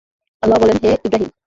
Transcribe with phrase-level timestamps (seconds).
[0.43, 1.29] আল্লাহ বলেনঃ হে ইবরাহীম!